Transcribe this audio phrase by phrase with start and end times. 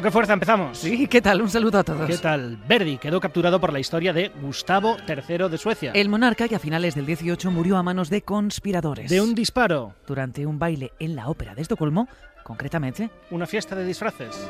[0.00, 0.78] ¿Con qué fuerza empezamos?
[0.78, 1.42] Sí, ¿qué tal?
[1.42, 2.06] Un saludo a todos.
[2.08, 2.56] ¿Qué tal?
[2.66, 5.92] Verdi quedó capturado por la historia de Gustavo III de Suecia.
[5.92, 9.10] El monarca que a finales del 18 murió a manos de conspiradores.
[9.10, 9.94] De un disparo.
[10.06, 12.08] Durante un baile en la ópera de Estocolmo,
[12.44, 13.10] concretamente.
[13.30, 14.48] Una fiesta de disfraces.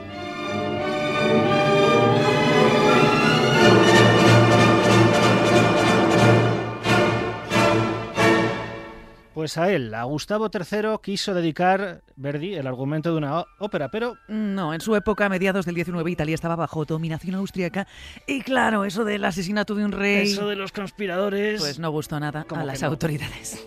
[9.41, 14.19] Pues a él, a Gustavo III, quiso dedicar Verdi el argumento de una ópera, pero...
[14.29, 17.87] No, en su época, a mediados del 19, Italia estaba bajo dominación austríaca
[18.27, 20.31] y claro, eso del asesinato de un rey...
[20.31, 21.59] Eso de los conspiradores...
[21.59, 22.89] Pues no gustó nada a las no?
[22.89, 23.67] autoridades.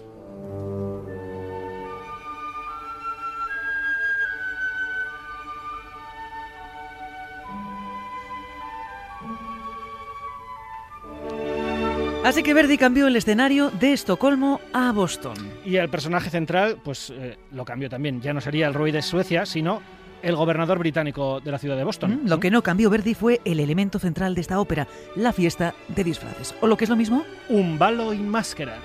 [12.24, 15.36] Así que Verdi cambió el escenario de Estocolmo a Boston.
[15.66, 18.22] Y el personaje central, pues eh, lo cambió también.
[18.22, 19.82] Ya no sería el rey de Suecia, sino
[20.22, 22.22] el gobernador británico de la ciudad de Boston.
[22.24, 25.76] Mm, Lo que no cambió Verdi fue el elemento central de esta ópera, la fiesta
[25.90, 26.56] de disfraces.
[26.62, 28.78] O lo que es lo mismo, Un balo in máscara.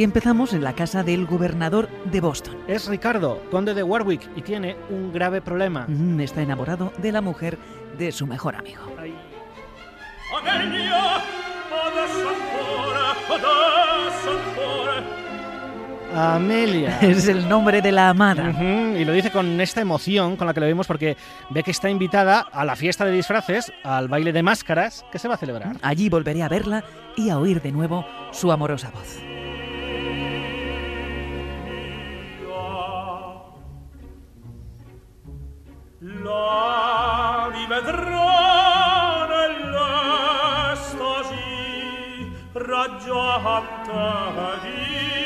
[0.00, 2.56] Y empezamos en la casa del gobernador de Boston.
[2.66, 5.84] Es Ricardo, conde de Warwick, y tiene un grave problema.
[5.86, 7.58] Mm, Está enamorado de la mujer
[7.98, 8.80] de su mejor amigo.
[8.98, 9.14] Ay,
[16.16, 16.98] Amelia.
[17.02, 18.54] Es el nombre de la amada.
[18.98, 21.18] Y lo dice con esta emoción con la que lo vemos porque
[21.50, 25.28] ve que está invitada a la fiesta de disfraces, al baile de máscaras que se
[25.28, 25.76] va a celebrar.
[25.82, 26.84] Allí volveré a verla
[27.18, 29.18] y a oír de nuevo su amorosa voz.
[36.02, 39.92] la rivedrò nell'estasi
[42.52, 44.08] raggiata
[44.62, 45.19] di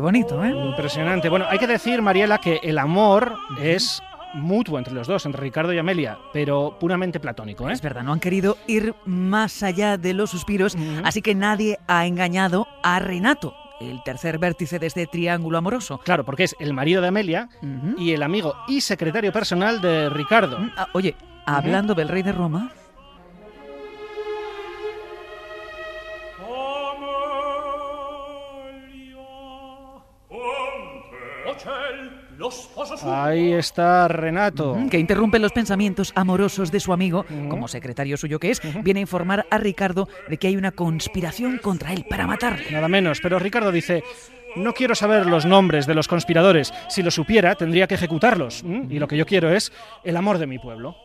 [0.00, 0.48] Qué bonito, ¿eh?
[0.48, 1.28] Impresionante.
[1.28, 4.02] Bueno, hay que decir, Mariela, que el amor es
[4.32, 7.74] mutuo entre los dos, entre Ricardo y Amelia, pero puramente platónico, ¿eh?
[7.74, 10.74] Es verdad, no han querido ir más allá de los suspiros,
[11.04, 15.98] así que nadie ha engañado a Renato, el tercer vértice de este triángulo amoroso.
[15.98, 17.50] Claro, porque es el marido de Amelia
[17.98, 20.60] y el amigo y secretario personal de Ricardo.
[20.60, 22.72] Mm, ah, oye, hablando del rey de Roma,
[33.04, 34.76] Ahí está Renato.
[34.90, 39.02] que interrumpe los pensamientos amorosos de su amigo, como secretario suyo que es, viene a
[39.02, 42.70] informar a Ricardo de que hay una conspiración contra él para matarle.
[42.70, 44.02] Nada menos, pero Ricardo dice,
[44.56, 46.72] no quiero saber los nombres de los conspiradores.
[46.88, 48.64] Si lo supiera, tendría que ejecutarlos.
[48.88, 49.72] Y lo que yo quiero es
[50.04, 50.96] el amor de mi pueblo.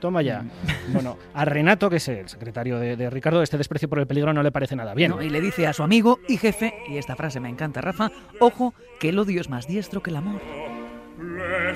[0.00, 0.44] Toma ya.
[0.92, 4.32] Bueno, a Renato, que es el secretario de, de Ricardo, este desprecio por el peligro
[4.32, 5.10] no le parece nada bien.
[5.10, 5.22] ¿no?
[5.22, 8.10] Y le dice a su amigo y jefe, y esta frase me encanta, Rafa,
[8.40, 10.40] ojo, que el odio es más diestro que el amor.
[11.18, 11.74] le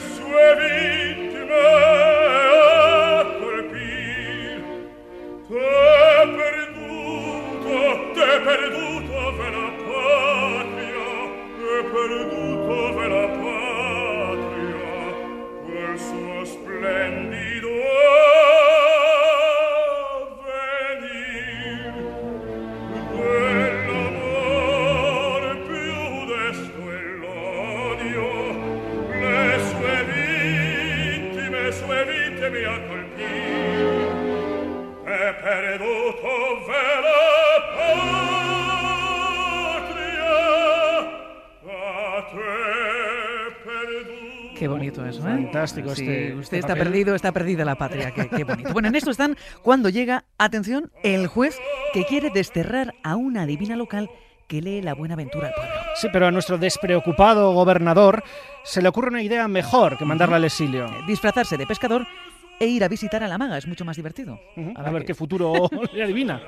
[45.05, 45.23] Qué eso, ¿eh?
[45.33, 46.85] Fantástico Sí, este- usted este está papel.
[46.85, 48.11] perdido, está perdida la patria.
[48.13, 48.73] Qué, qué bonito.
[48.73, 51.59] Bueno, en esto están cuando llega, atención, el juez
[51.93, 54.09] que quiere desterrar a una divina local
[54.49, 55.73] que lee la buena ventura al pueblo.
[55.97, 58.23] Sí, pero a nuestro despreocupado gobernador
[58.65, 60.87] se le ocurre una idea mejor que mandarla al exilio.
[61.07, 62.07] Disfrazarse de pescador
[62.61, 64.39] e ir a visitar a la maga es mucho más divertido.
[64.57, 66.41] Ujú, A ver qué futuro le adivina.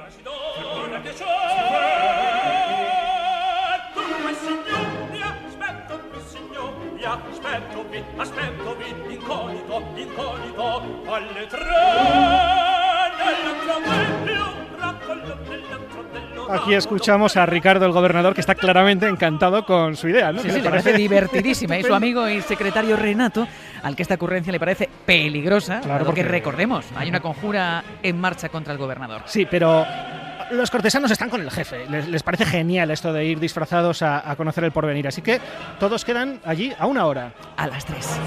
[9.10, 10.82] Incognito incognito
[11.12, 11.60] alle tre
[16.50, 20.40] Aquí escuchamos a Ricardo el gobernador que está claramente encantado con su idea, ¿no?
[20.42, 21.78] Sí, sí, le parece divertidísima.
[21.78, 23.48] Y su amigo y secretario Renato,
[23.82, 28.50] al que esta ocurrencia le parece peligrosa, Claro, porque- recordemos, hay una conjura en marcha
[28.50, 29.22] contra el gobernador.
[29.24, 29.86] Sí, pero
[30.50, 31.86] los cortesanos están con el jefe.
[31.88, 35.06] Les, les parece genial esto de ir disfrazados a, a conocer el porvenir.
[35.08, 35.40] Así que
[35.78, 37.32] todos quedan allí a una hora.
[37.56, 38.18] A las tres.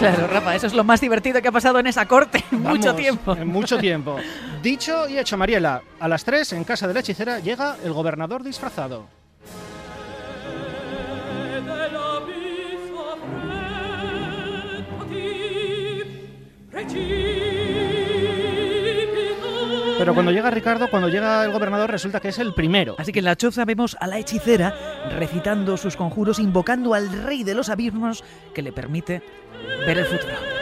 [0.00, 2.94] Claro, Rafa, eso es lo más divertido que ha pasado en esa corte en mucho
[2.94, 3.36] tiempo.
[3.36, 4.16] En mucho tiempo.
[4.62, 5.82] Dicho y hecho, Mariela.
[5.98, 9.06] A las 3, en casa de la hechicera, llega el gobernador disfrazado.
[20.00, 22.94] Pero cuando llega Ricardo, cuando llega el gobernador, resulta que es el primero.
[22.96, 24.74] Así que en la choza vemos a la hechicera
[25.18, 28.24] recitando sus conjuros, invocando al rey de los abismos
[28.54, 29.22] que le permite
[29.86, 30.59] ver el futuro.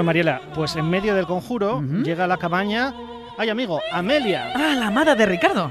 [0.00, 2.94] Bueno, Mariela, pues en medio del conjuro llega a la cabaña.
[3.36, 3.82] ¡Ay, amigo!
[3.92, 4.50] ¡Amelia!
[4.54, 5.70] ¡Ah, la amada de Ricardo!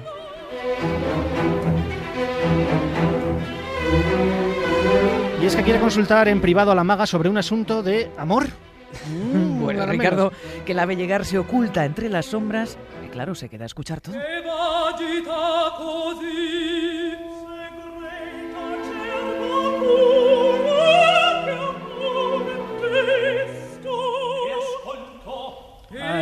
[5.42, 8.46] Y es que quiere consultar en privado a la maga sobre un asunto de amor.
[9.10, 10.64] Mm, Bueno, Ricardo, menos.
[10.64, 14.00] que la ve llegar, se oculta entre las sombras y claro, se queda a escuchar
[14.00, 14.16] todo.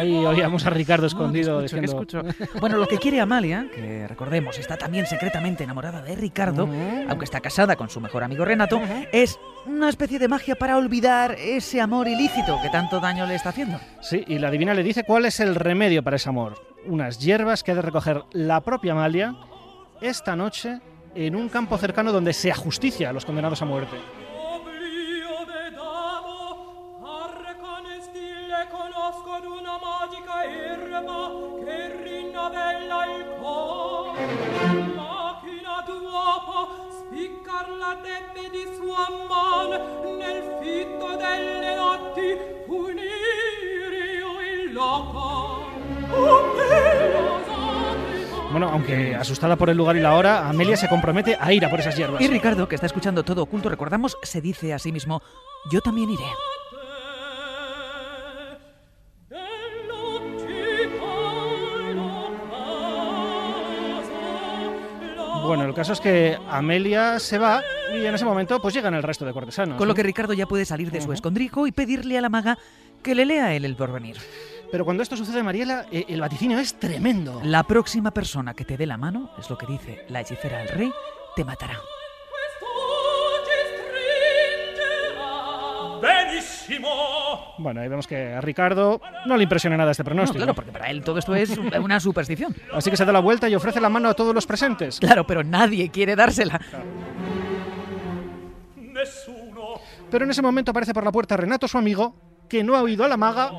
[0.08, 2.24] Ahí oíamos a Ricardo escondido ¿qué escucho, diciendo...
[2.24, 2.60] qué escucho?
[2.62, 6.70] Bueno, lo que quiere Amalia, que recordemos está también secretamente enamorada de Ricardo,
[7.10, 8.80] aunque está casada con su mejor amigo Renato,
[9.12, 13.50] es una especie de magia para olvidar ese amor ilícito que tanto daño le está
[13.50, 13.80] haciendo.
[14.02, 16.56] Sí, y la divina le dice cuál es el remedio para ese amor.
[16.86, 19.36] Unas hierbas que ha de recoger la propia Amalia
[20.00, 20.80] esta noche
[21.16, 23.98] en un campo cercano donde se ajusticia a los condenados a muerte.
[37.98, 45.66] Spiccarla debbe di sua man, nel fitto delle notti punire io il loco.
[48.52, 51.70] Bueno, aunque asustada por el lugar y la hora, Amelia se compromete a ir a
[51.70, 52.22] por esas hierbas.
[52.22, 55.22] Y Ricardo, que está escuchando todo oculto, recordamos, se dice a sí mismo,
[55.70, 56.24] yo también iré.
[65.48, 67.64] Bueno, el caso es que Amelia se va
[67.96, 69.78] y en ese momento pues llegan el resto de cortesanos.
[69.78, 69.96] Con lo ¿no?
[69.96, 72.58] que Ricardo ya puede salir de su escondrijo y pedirle a la maga
[73.02, 74.18] que le lea él el porvenir.
[74.70, 77.40] Pero cuando esto sucede, Mariela, eh, el vaticinio es tremendo.
[77.44, 80.68] La próxima persona que te dé la mano, es lo que dice la hechicera al
[80.68, 80.92] rey,
[81.36, 81.80] te matará.
[87.58, 90.38] Bueno, ahí vemos que a Ricardo no le impresiona nada este No, pronóstico.
[90.38, 92.56] claro, porque para él todo esto es una superstición.
[92.74, 95.00] Así que se da la vuelta y ofrece la mano a todos los presentes.
[95.00, 96.60] Claro, pero nadie quiere dársela.
[98.76, 99.80] Nessuno!
[100.10, 102.16] Pero en ese momento aparece por la puerta Renato, su amigo,
[102.50, 103.52] que no ha oído a la maga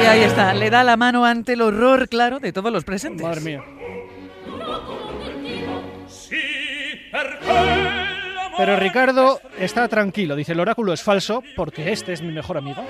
[0.00, 3.26] Y ahí está, le da la mano ante el horror, claro, de todos los presentes.
[3.26, 3.62] Madre mía.
[8.60, 10.36] Pero Ricardo está tranquilo.
[10.36, 12.84] Dice, el oráculo es falso porque este es mi mejor amigo.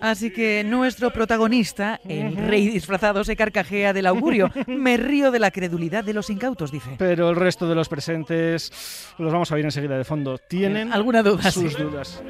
[0.00, 4.50] Así que nuestro protagonista, el rey disfrazado, se carcajea del augurio.
[4.66, 6.90] Me río de la credulidad de los incautos, dice.
[6.98, 10.38] Pero el resto de los presentes los vamos a ver enseguida de fondo.
[10.38, 11.50] Tienen ¿Alguna duda?
[11.50, 11.82] sus Sí.
[11.82, 12.22] dudas.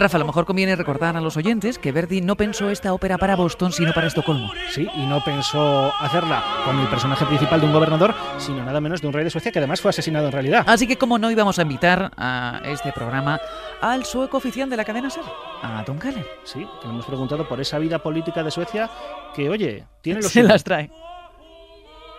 [0.00, 3.18] Rafa, a lo mejor conviene recordar a los oyentes que Verdi no pensó esta ópera
[3.18, 4.50] para Boston, sino para Estocolmo.
[4.70, 9.02] Sí, y no pensó hacerla con el personaje principal de un gobernador, sino nada menos
[9.02, 10.64] de un rey de Suecia que además fue asesinado en realidad.
[10.66, 13.40] Así que, como no íbamos a invitar a este programa
[13.82, 15.22] al sueco oficial de la cadena SER,
[15.62, 16.24] a Tom Callen.
[16.44, 18.90] Sí, que le hemos preguntado por esa vida política de Suecia
[19.34, 20.90] que, oye, tiene los Se las trae.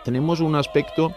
[0.06, 1.14] tenemos un aspecto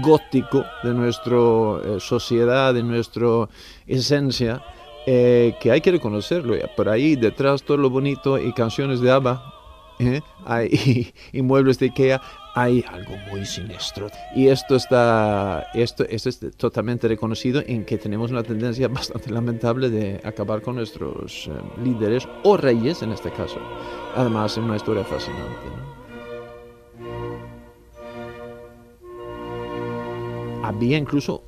[0.00, 3.48] gótico de nuestra eh, sociedad, de nuestra
[3.86, 4.62] esencia,
[5.06, 6.54] eh, que hay que reconocerlo.
[6.76, 9.54] Por ahí detrás todo lo bonito y canciones de ABBA
[9.98, 10.20] ¿eh?
[10.44, 10.68] hay,
[11.32, 12.20] y, y muebles de Ikea,
[12.54, 14.08] hay algo muy siniestro.
[14.34, 19.90] Y esto está, esto, esto es totalmente reconocido en que tenemos una tendencia bastante lamentable
[19.90, 23.60] de acabar con nuestros eh, líderes o reyes en este caso.
[24.16, 25.90] Además, es una historia fascinante.
[30.62, 31.42] había incluso,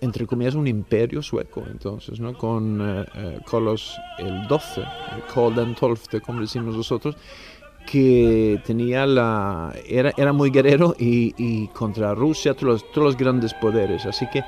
[0.00, 2.36] entre comillas, un imperio sueco, entonces, ¿no?
[2.36, 4.84] Con eh, eh, Carlos el XII,
[5.32, 7.16] Karl den XII, como decimos nosotros,
[7.86, 9.74] que tenía la...
[9.86, 14.06] era, era muy guerrero y, y contra Rusia, todos los, todos los grandes poderes.
[14.06, 14.44] Así que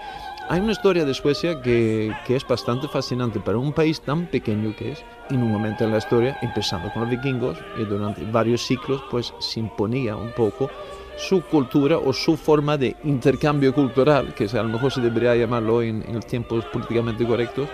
[0.49, 4.77] hay una historia de Suecia que, que es bastante fascinante para un país tan pequeño
[4.77, 8.63] que es, en un momento en la historia, empezando con los vikingos, y durante varios
[8.63, 10.71] ciclos, pues se imponía un poco
[11.17, 15.83] su cultura o su forma de intercambio cultural, que a lo mejor se debería llamarlo
[15.83, 17.69] en, en los tiempos políticamente correctos,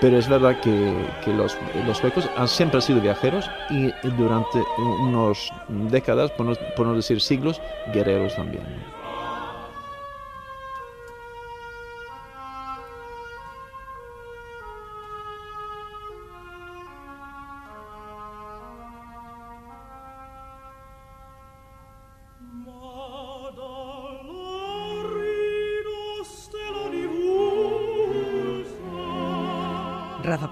[0.00, 0.92] pero es verdad que,
[1.32, 4.62] los, los suecos han siempre sido viajeros y durante
[5.00, 5.50] unas
[5.90, 7.60] décadas, por no decir siglos,
[7.92, 8.64] guerreros también.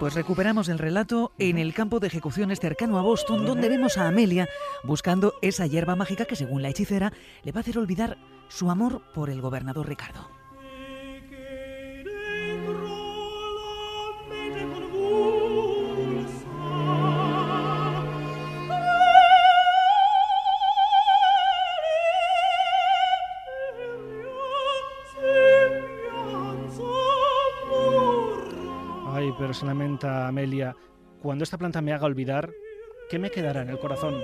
[0.02, 4.08] Pues recuperamos el relato en el campo de ejecuciones cercano a Boston, donde vemos a
[4.08, 4.48] Amelia
[4.82, 7.12] buscando esa hierba mágica que, según la hechicera,
[7.44, 8.18] le va a hacer olvidar
[8.48, 10.41] su amor por el gobernador Ricardo.
[29.62, 30.74] Lamenta Amelia.
[31.20, 32.50] Cuando esta planta me haga olvidar,
[33.08, 34.14] ¿qué me quedará en el corazón?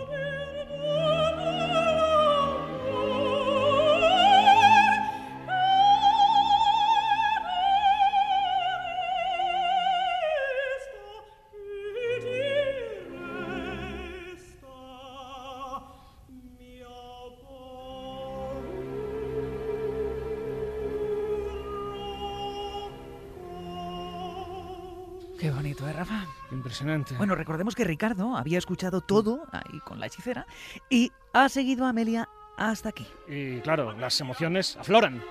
[26.68, 27.14] Impresionante.
[27.16, 30.46] Bueno, recordemos que Ricardo había escuchado todo ahí con la hechicera
[30.90, 33.06] y ha seguido a Amelia hasta aquí.
[33.26, 35.22] Y claro, las emociones afloran.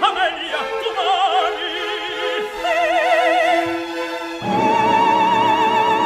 [0.00, 0.56] Amelia,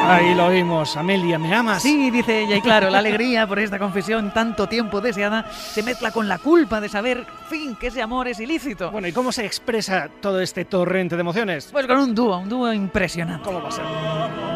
[0.08, 0.96] Ahí lo oímos.
[0.96, 1.82] Amelia, ¿me amas?
[1.82, 6.12] Sí, dice ella, y claro, la alegría por esta confesión tanto tiempo deseada se mezcla
[6.12, 8.90] con la culpa de saber, fin, que ese amor es ilícito.
[8.92, 11.70] Bueno, ¿y cómo se expresa todo este torrente de emociones?
[11.72, 13.44] Pues con un dúo, un dúo impresionante.
[13.44, 14.55] ¿Cómo va a ser?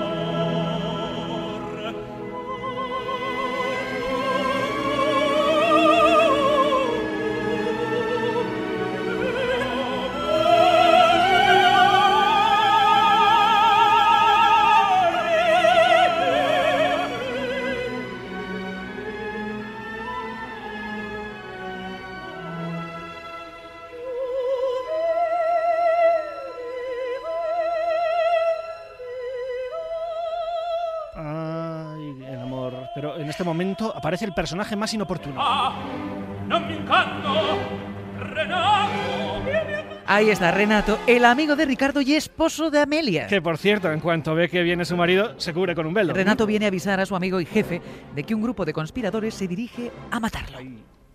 [33.30, 35.36] En este momento aparece el personaje más inoportuno.
[35.38, 35.72] Ah.
[40.04, 43.28] Ahí está Renato, el amigo de Ricardo y esposo de Amelia.
[43.28, 46.12] Que por cierto, en cuanto ve que viene su marido, se cubre con un velo.
[46.12, 47.80] Renato viene a avisar a su amigo y jefe
[48.16, 50.58] de que un grupo de conspiradores se dirige a matarlo.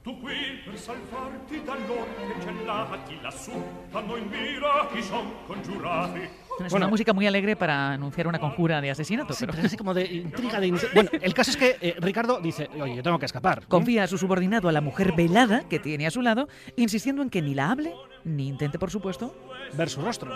[0.06, 3.54] Tu qui per salvarti da loro che gelati lassù
[3.92, 6.30] T'hanno in mira chi son congiurati
[6.64, 6.86] Es Bueno.
[6.86, 9.78] una música muy alegre para anunciar una conjura de asesinato, Sí, pero pero es así
[9.78, 13.20] como de intriga de Bueno, el caso es que eh, Ricardo dice, oye, yo tengo
[13.20, 13.66] que escapar.
[13.68, 16.48] confía a su subordinado a la mujer velada que tiene a su lado,
[16.78, 17.94] insistiendo en que ni la hable,
[18.24, 19.36] ni intente, por supuesto,
[19.74, 20.32] Ver su rostro.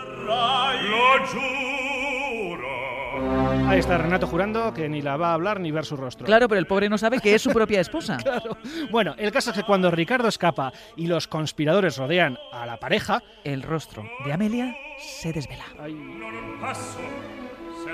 [3.68, 6.26] Ahí está Renato jurando que ni la va a hablar ni ver su rostro.
[6.26, 8.18] Claro, pero el pobre no sabe que es su propia esposa.
[8.24, 8.58] Claro.
[8.92, 13.22] Bueno, el caso es que cuando Ricardo escapa y los conspiradores rodean a la pareja,
[13.44, 15.66] El rostro de Amelia se desvela.
[15.80, 15.96] ay,
[17.84, 17.94] Se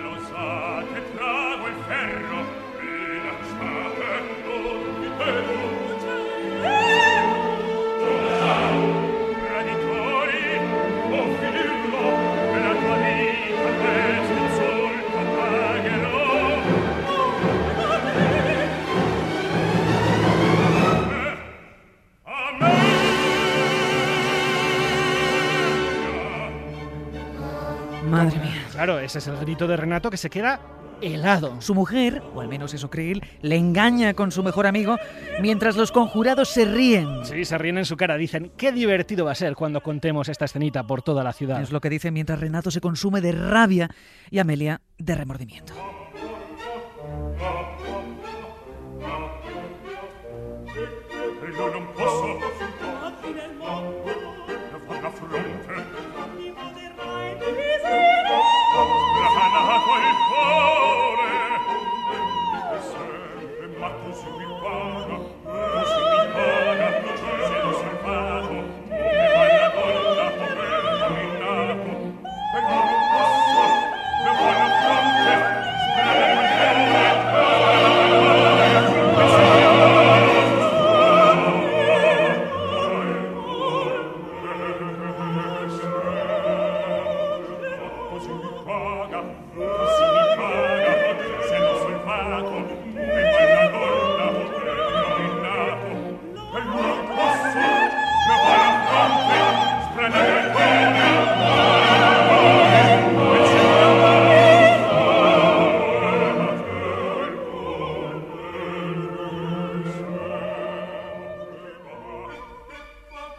[28.75, 30.59] claro, ese es el grito de Renato que se queda
[31.01, 31.61] helado.
[31.61, 34.97] Su mujer, o al menos eso cree él, le engaña con su mejor amigo
[35.41, 37.25] mientras los conjurados se ríen.
[37.25, 40.45] Sí, se ríen en su cara, dicen, qué divertido va a ser cuando contemos esta
[40.45, 41.61] escenita por toda la ciudad.
[41.61, 43.89] Es lo que dice mientras Renato se consume de rabia
[44.29, 45.73] y Amelia de remordimiento.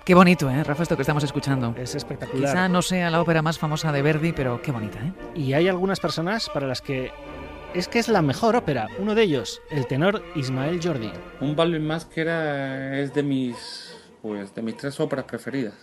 [0.06, 1.74] Qué bonito, ¿eh, Rafa, esto que estamos escuchando?
[1.76, 2.48] Es espectacular.
[2.48, 5.12] Quizá no sea la ópera más famosa de Verdi, pero qué bonita, ¿eh?
[5.34, 7.10] Y hay algunas personas para las que
[7.74, 8.86] es que es la mejor ópera.
[9.00, 11.10] Uno de ellos, el tenor Ismael Jordi.
[11.40, 15.74] Un ballo en máscara es de mis, pues, de mis tres óperas preferidas.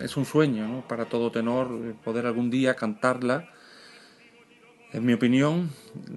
[0.00, 0.88] Es un sueño ¿no?
[0.88, 3.50] para todo tenor eh, poder algún día cantarla.
[4.94, 5.68] En mi opinión,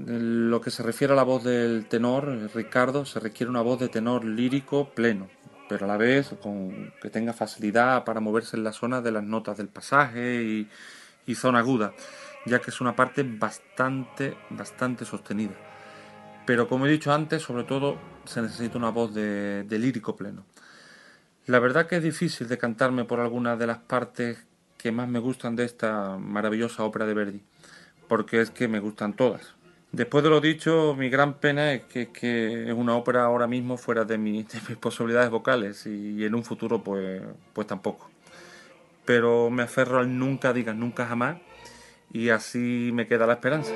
[0.07, 3.61] en lo que se refiere a la voz del tenor, eh, Ricardo, se requiere una
[3.61, 5.27] voz de tenor lírico pleno,
[5.73, 9.23] pero a la vez con que tenga facilidad para moverse en la zona de las
[9.23, 10.67] notas del pasaje
[11.25, 11.93] y, zona aguda,
[12.45, 15.55] ya que es una parte bastante, bastante sostenida.
[16.45, 20.45] Pero como he dicho antes, sobre todo se necesita una voz de, de lírico pleno.
[21.47, 24.45] La verdad que es difícil decantarme por alguna de las partes
[24.77, 27.41] que más me gustan de esta maravillosa ópera de Verdi,
[28.07, 29.55] porque es que me gustan todas.
[29.93, 34.03] Después de lo dicho, mi gran pena es que, es una ópera ahora mismo fuera
[34.03, 34.47] de mis
[34.79, 37.21] posibilidades vocales y, en un futuro pues,
[37.53, 38.09] pues tampoco.
[39.05, 41.37] Pero me aferro al nunca digas nunca jamás
[42.11, 43.71] y así me queda la esperanza.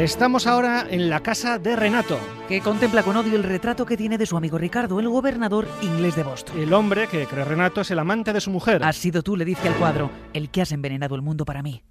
[0.00, 4.16] Estamos ahora en la casa de Renato, Que contempla con odio el retrato que tiene
[4.16, 6.58] de su amigo Ricardo, el gobernador inglés de Boston.
[6.58, 8.82] el hombre que cree Renato es el amante de su mujer.
[8.82, 11.82] Has sido tú, le dice al cuadro, el que has envenenado el mundo para mí.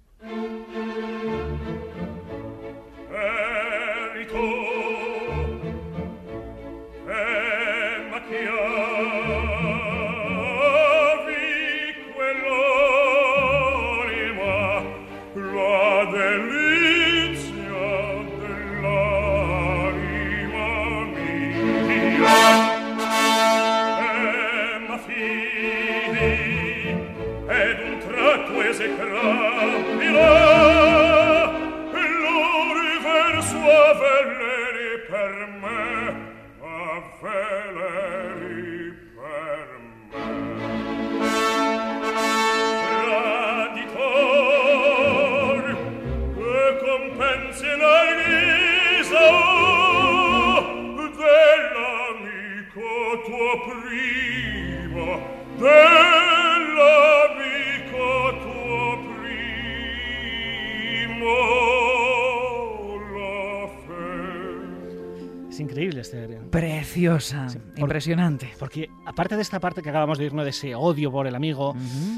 [65.74, 66.26] De este.
[66.50, 68.50] Preciosa, Sí, impresionante.
[68.58, 71.74] Porque aparte de esta parte que acabamos de irnos de ese odio por el amigo,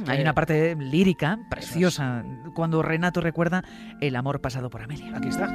[0.06, 3.64] Hay eh, una parte lírica, preciosa, cuando Renato recuerda
[4.00, 5.16] el amor pasado por Amelia.
[5.16, 5.48] aquí está.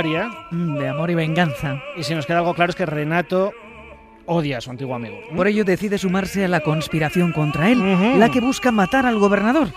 [0.00, 0.30] Aria.
[0.50, 1.80] Mm, De amor y venganza.
[1.96, 3.52] Y si nos queda algo claro es que Renato
[4.26, 5.16] odia a su antiguo amigo.
[5.36, 9.68] Por ello decide sumarse a la conspiración contra él, la que busca matar al gobernador.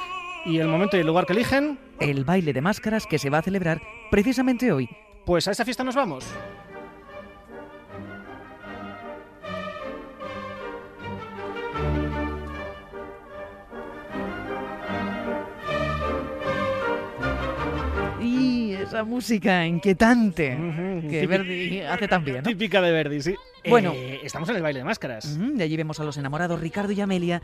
[0.45, 3.37] Y el momento y el lugar que eligen, El baile de máscaras que se va
[3.37, 3.81] a celebrar
[4.11, 4.89] precisamente hoy.
[5.25, 6.25] pues a esa fiesta nos vamos.
[18.93, 20.57] Esa música inquietante
[21.09, 22.43] que típica- Verdi hace también, ¿no?
[22.43, 23.35] Típica de Verdi, sí.
[23.69, 23.91] Bueno.
[23.95, 25.25] Eh, estamos en el baile de máscaras.
[25.37, 27.41] Ujú, De allí vemos a los enamorados Ricardo y Amelia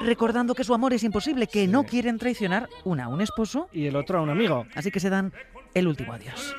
[0.00, 3.86] recordando que su amor es imposible, que no quieren traicionar una a un esposo, Y
[3.86, 4.66] el otro a un amigo.
[4.74, 5.32] así que se dan
[5.74, 6.54] el último adiós.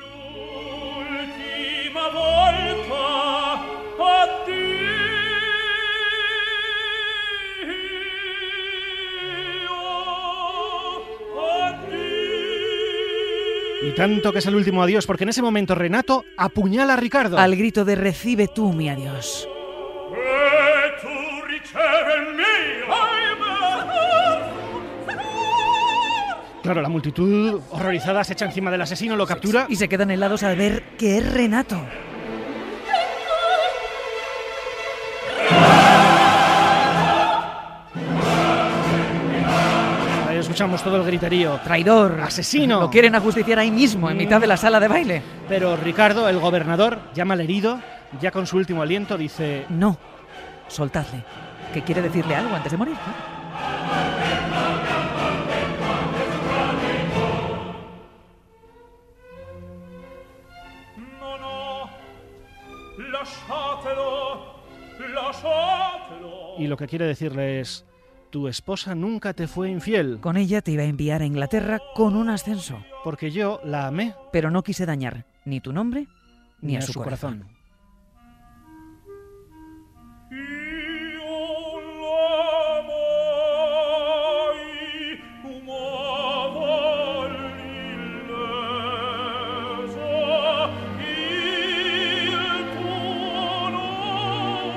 [13.84, 17.38] Y tanto que es el último adiós, porque en ese momento Renato apuñala a Ricardo.
[17.38, 19.48] Al grito de recibe tú mi adiós.
[26.62, 29.66] Claro, la multitud horrorizada se echa encima del asesino, lo captura.
[29.68, 31.80] Y se quedan helados al ver que es Renato.
[40.52, 41.58] Escuchamos todo el griterío.
[41.64, 42.20] Traidor.
[42.20, 42.78] Asesino.
[42.78, 45.22] Lo quieren ajusticiar ahí mismo, en mitad de la sala de baile.
[45.48, 47.80] Pero Ricardo, el gobernador, llama al herido,
[48.20, 49.96] ya con su último aliento, dice: No,
[50.68, 51.24] soltadle.
[51.72, 52.96] Que quiere decirle algo antes de morir.
[61.18, 61.38] ¿no?
[61.38, 61.90] No, no,
[63.10, 64.56] lasciatelo,
[65.14, 66.58] lasciatelo.
[66.58, 67.86] Y lo que quiere decirle es:
[68.32, 72.16] Tu esposa nunca te fue infiel, Con ella te iba a enviar a Inglaterra con
[72.16, 72.82] un ascenso.
[73.04, 76.06] porque yo la amé Pero no quise dañar ni tu nombre
[76.62, 77.40] ni, a, su, corazón.
[77.40, 77.52] Nome.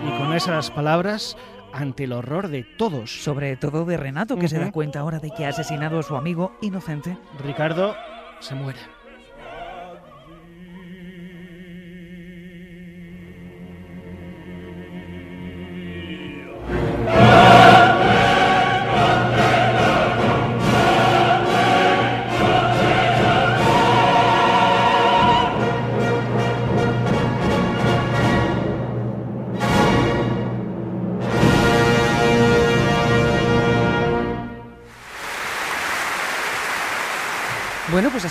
[0.07, 1.37] Y con esas palabras,
[1.75, 5.31] ante el horror de todos, Sobre todo de Renato, que se da cuenta ahora de
[5.31, 7.17] que ha asesinado a su amigo inocente.
[7.43, 7.95] Ricardo
[8.39, 8.94] se muere.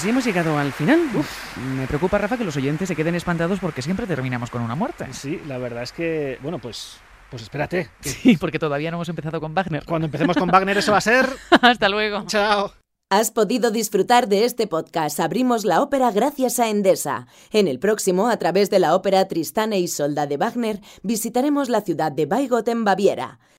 [0.05, 1.01] Así hemos llegado al final.
[1.15, 4.75] Uf, me preocupa, Rafa, que los oyentes se queden espantados porque siempre terminamos con una
[4.75, 5.07] muerte.
[5.13, 6.99] Sí, la verdad es que, bueno, pues,
[7.31, 7.89] pues espérate.
[8.03, 9.83] Sí, porque todavía no hemos empezado con Wagner.
[9.87, 11.27] Cuando empecemos con Wagner eso va a ser...
[11.63, 12.23] Hasta luego.
[12.27, 12.75] Chao.
[13.09, 17.27] Has podido disfrutar de este podcast Abrimos la ópera gracias a Endesa.
[17.51, 21.81] En el próximo, a través de la ópera Tristán e Isolda de Wagner, visitaremos la
[21.81, 23.39] ciudad de Weigott en Baviera.